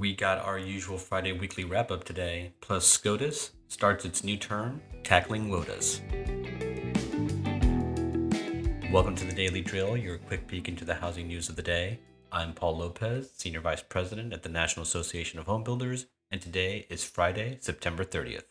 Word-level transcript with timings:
We 0.00 0.14
got 0.14 0.38
our 0.38 0.58
usual 0.58 0.96
Friday 0.96 1.32
weekly 1.32 1.64
wrap 1.64 1.90
up 1.90 2.04
today, 2.04 2.54
plus 2.62 2.86
SCOTUS 2.86 3.50
starts 3.68 4.06
its 4.06 4.24
new 4.24 4.38
term, 4.38 4.80
tackling 5.04 5.50
WOTUS. 5.50 6.00
Welcome 8.90 9.14
to 9.16 9.26
the 9.26 9.34
Daily 9.34 9.60
Drill, 9.60 9.98
your 9.98 10.16
quick 10.16 10.46
peek 10.46 10.68
into 10.68 10.86
the 10.86 10.94
housing 10.94 11.26
news 11.28 11.50
of 11.50 11.56
the 11.56 11.62
day. 11.62 11.98
I'm 12.32 12.54
Paul 12.54 12.78
Lopez, 12.78 13.30
Senior 13.36 13.60
Vice 13.60 13.82
President 13.82 14.32
at 14.32 14.42
the 14.42 14.48
National 14.48 14.84
Association 14.84 15.38
of 15.38 15.44
Home 15.44 15.62
Builders, 15.62 16.06
and 16.30 16.40
today 16.40 16.86
is 16.88 17.04
Friday, 17.04 17.58
September 17.60 18.02
30th. 18.02 18.44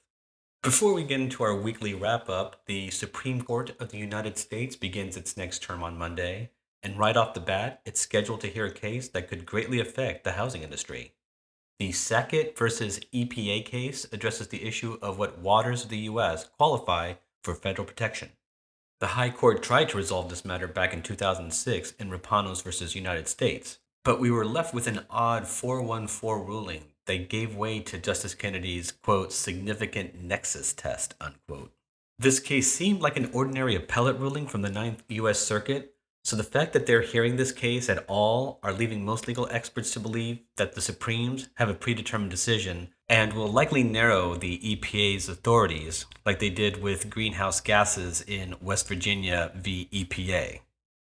Before 0.62 0.94
we 0.94 1.04
get 1.04 1.20
into 1.20 1.42
our 1.42 1.56
weekly 1.56 1.96
wrap 1.96 2.30
up, 2.30 2.62
the 2.68 2.92
Supreme 2.92 3.42
Court 3.42 3.72
of 3.80 3.90
the 3.90 3.98
United 3.98 4.38
States 4.38 4.76
begins 4.76 5.18
its 5.18 5.36
next 5.36 5.64
term 5.64 5.82
on 5.82 5.98
Monday, 5.98 6.52
and 6.84 7.00
right 7.00 7.18
off 7.18 7.34
the 7.34 7.40
bat, 7.40 7.82
it's 7.86 8.00
scheduled 8.00 8.42
to 8.42 8.48
hear 8.50 8.68
a 8.68 8.72
case 8.72 9.10
that 9.10 9.28
could 9.28 9.48
greatly 9.48 9.80
affect 9.80 10.24
the 10.24 10.34
housing 10.34 10.62
industry. 10.62 11.16
The 11.80 11.94
Sackett 11.94 12.58
versus 12.58 13.00
EPA 13.14 13.64
case 13.64 14.06
addresses 14.12 14.50
the 14.50 14.66
issue 14.66 14.98
of 15.02 15.18
what 15.18 15.40
waters 15.40 15.86
of 15.86 15.90
the 15.90 16.00
U.S. 16.00 16.44
qualify 16.58 17.14
for 17.42 17.56
federal 17.56 17.88
protection. 17.88 18.32
The 19.00 19.08
High 19.08 19.30
Court 19.30 19.64
tried 19.64 19.88
to 19.90 19.98
resolve 19.98 20.30
this 20.30 20.44
matter 20.44 20.68
back 20.68 20.94
in 20.94 21.02
2006 21.02 21.94
in 21.94 22.10
Rapanos 22.10 22.62
versus 22.62 22.96
United 22.96 23.30
States, 23.30 23.80
but 24.04 24.20
we 24.20 24.30
were 24.30 24.46
left 24.46 24.74
with 24.74 24.88
an 24.88 25.06
odd 25.10 25.48
414 25.48 26.46
ruling 26.46 26.84
that 27.06 27.30
gave 27.30 27.56
way 27.56 27.80
to 27.80 27.98
Justice 27.98 28.36
Kennedy's, 28.36 28.92
quote, 28.92 29.32
significant 29.32 30.22
nexus 30.22 30.74
test, 30.74 31.16
unquote. 31.22 31.72
This 32.18 32.42
case 32.42 32.70
seemed 32.70 33.00
like 33.00 33.16
an 33.16 33.32
ordinary 33.32 33.76
appellate 33.76 34.20
ruling 34.20 34.48
from 34.48 34.64
the 34.64 34.70
Ninth 34.70 35.02
U.S. 35.08 35.40
Circuit, 35.40 35.96
so 36.24 36.36
the 36.36 36.44
fact 36.44 36.74
that 36.74 36.86
they're 36.86 37.02
hearing 37.02 37.38
this 37.38 37.52
case 37.52 37.90
at 37.90 38.06
all 38.08 38.60
are 38.62 38.74
leaving 38.74 39.06
most 39.06 39.28
legal 39.28 39.48
experts 39.52 39.92
to 39.92 40.00
believe 40.00 40.40
that 40.58 40.74
the 40.74 40.82
Supremes 40.82 41.50
have 41.56 41.70
a 41.70 41.74
predetermined 41.74 42.30
decision 42.30 42.90
and 43.08 43.34
will 43.34 43.48
likely 43.48 43.84
narrow 43.84 44.36
the 44.36 44.60
EPA's 44.60 45.28
authorities, 45.28 46.06
like 46.26 46.40
they 46.40 46.50
did 46.50 46.82
with 46.82 47.10
greenhouse 47.10 47.60
gases 47.62 48.22
in 48.22 48.56
West 48.62 48.88
Virginia 48.88 49.52
v. 49.56 49.90
EPA. 49.92 50.60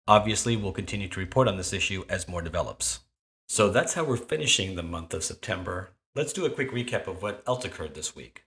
Obviously, 0.08 0.58
we'll 0.58 0.72
continue 0.72 1.08
to 1.08 1.20
report 1.20 1.48
on 1.48 1.58
this 1.58 1.74
issue 1.74 2.04
as 2.10 2.28
more 2.28 2.42
develops. 2.42 3.02
So 3.48 3.70
that's 3.70 3.94
how 3.94 4.04
we're 4.04 4.18
finishing 4.18 4.76
the 4.76 4.84
month 4.84 5.14
of 5.14 5.24
September. 5.24 5.92
Let's 6.16 6.34
do 6.34 6.46
a 6.46 6.50
quick 6.50 6.72
recap 6.72 7.08
of 7.08 7.22
what 7.22 7.44
else 7.46 7.64
occurred 7.66 7.94
this 7.94 8.16
week. 8.16 8.44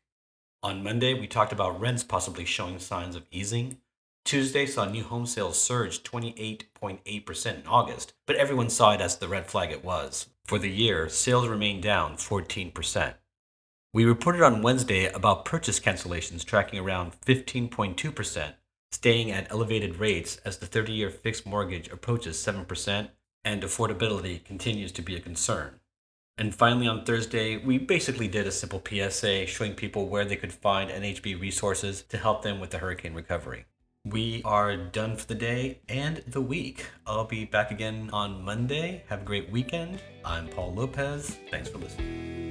On 0.63 0.83
Monday, 0.83 1.15
we 1.15 1.27
talked 1.27 1.53
about 1.53 1.81
rents 1.81 2.03
possibly 2.03 2.45
showing 2.45 2.79
signs 2.79 3.15
of 3.15 3.27
easing. 3.31 3.79
Tuesday 4.27 4.67
saw 4.67 4.85
new 4.85 5.05
home 5.05 5.25
sales 5.25 5.63
surge 5.63 6.03
28.8% 6.03 7.61
in 7.61 7.67
August, 7.69 8.13
but 8.27 8.35
everyone 8.35 8.69
saw 8.69 8.91
it 8.91 9.01
as 9.01 9.17
the 9.17 9.29
red 9.29 9.47
flag 9.47 9.71
it 9.71 9.85
was. 9.85 10.31
For 10.45 10.59
the 10.59 10.69
year, 10.69 11.09
sales 11.09 11.47
remained 11.47 11.85
down 11.85 12.17
14%. 12.17 13.15
We 13.95 14.05
reported 14.05 14.43
on 14.43 14.63
Wednesday 14.63 15.07
about 15.07 15.45
purchase 15.45 15.79
cancellations 15.79 16.45
tracking 16.45 16.81
around 16.81 17.13
15.2%, 17.25 18.55
staying 18.91 19.31
at 19.31 19.49
elevated 19.49 20.01
rates 20.01 20.39
as 20.45 20.59
the 20.59 20.67
30 20.67 20.93
year 20.93 21.11
fixed 21.11 21.47
mortgage 21.47 21.87
approaches 21.89 22.37
7% 22.37 23.11
and 23.45 23.63
affordability 23.63 24.45
continues 24.45 24.91
to 24.91 25.03
be 25.03 25.15
a 25.15 25.21
concern. 25.21 25.79
And 26.37 26.53
finally, 26.53 26.89
on 26.89 27.05
Thursday, 27.05 27.59
we 27.59 27.79
basically 27.79 28.27
did 28.27 28.49
a 28.49 28.51
simple 28.51 28.83
PSA 28.85 29.47
showing 29.47 29.75
people 29.75 30.09
where 30.09 30.25
they 30.25 30.35
could 30.35 30.53
find 30.53 30.91
NAHB 30.91 31.41
resources 31.41 32.03
to 32.09 32.19
help 32.19 32.43
them 32.43 32.59
with 32.59 32.71
the 32.71 32.79
hurricane 32.79 33.15
recovery. 33.15 33.67
We 34.11 34.41
are 34.45 34.77
done 34.77 35.17
for 35.17 35.27
the 35.27 35.35
day 35.35 35.81
and 35.89 36.19
the 36.29 36.41
week. 36.41 36.87
I'll 37.09 37.25
be 37.25 37.45
back 37.45 37.73
again 37.73 38.09
on 38.13 38.45
Monday. 38.45 39.03
Have 39.09 39.23
a 39.23 39.25
great 39.25 39.51
weekend. 39.51 40.01
I'm 40.25 40.47
Paul 40.47 40.75
Lopez. 40.75 41.37
Thanks 41.51 41.69
for 41.69 41.79
listening. 41.79 42.46